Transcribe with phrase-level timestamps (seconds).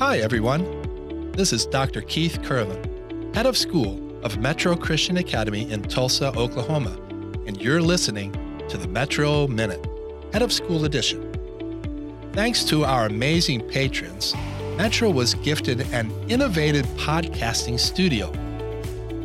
[0.00, 1.30] Hi, everyone.
[1.32, 2.00] This is Dr.
[2.00, 6.98] Keith Currivean, head of school of Metro Christian Academy in Tulsa, Oklahoma,
[7.46, 8.32] and you're listening
[8.70, 9.86] to the Metro Minute,
[10.32, 11.20] head of school edition.
[12.32, 14.34] Thanks to our amazing patrons,
[14.78, 18.30] Metro was gifted an innovative podcasting studio.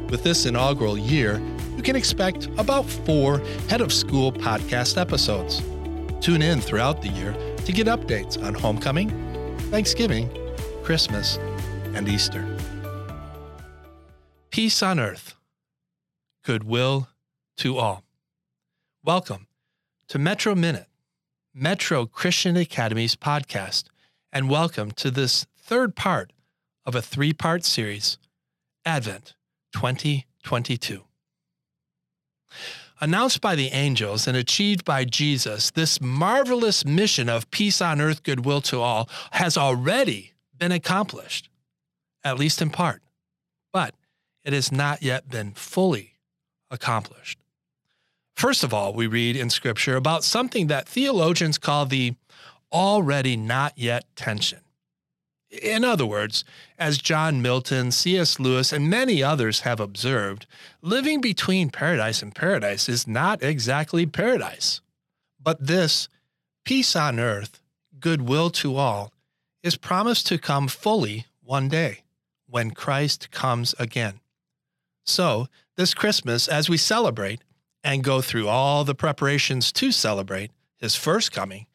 [0.09, 1.41] With this inaugural year,
[1.77, 3.37] you can expect about four
[3.69, 5.61] head of school podcast episodes.
[6.19, 7.33] Tune in throughout the year
[7.63, 9.09] to get updates on homecoming,
[9.71, 10.29] Thanksgiving,
[10.85, 11.37] Christmas,
[11.95, 12.45] and Easter.
[14.51, 15.33] Peace on earth,
[16.43, 17.07] goodwill
[17.57, 18.03] to all.
[19.03, 19.47] Welcome
[20.09, 20.85] to Metro Minute,
[21.55, 23.85] Metro Christian Academy's podcast,
[24.31, 26.31] and welcome to this third part
[26.85, 28.19] of a three part series,
[28.85, 29.33] Advent
[29.73, 31.01] 2022.
[33.01, 38.21] Announced by the angels and achieved by Jesus, this marvelous mission of peace on earth,
[38.21, 41.49] goodwill to all has already been accomplished,
[42.23, 43.01] at least in part,
[43.71, 43.95] but
[44.43, 46.13] it has not yet been fully
[46.69, 47.39] accomplished.
[48.35, 52.15] First of all, we read in Scripture about something that theologians call the
[52.71, 54.59] already not yet tension.
[55.49, 56.43] In other words,
[56.77, 58.39] as John Milton, C.S.
[58.39, 60.47] Lewis, and many others have observed,
[60.81, 64.81] living between paradise and paradise is not exactly paradise.
[65.41, 66.09] But this,
[66.65, 67.61] peace on earth,
[67.99, 69.13] goodwill to all,
[69.65, 72.03] is promised to come fully one day
[72.47, 74.19] when Christ comes again.
[75.03, 77.43] So, this Christmas, as we celebrate
[77.83, 81.65] and go through all the preparations to celebrate his first coming,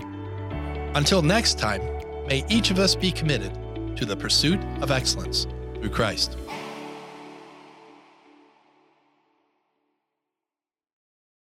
[0.94, 1.81] Until next time,
[2.26, 3.59] may each of us be committed
[3.97, 6.37] to the pursuit of excellence through Christ.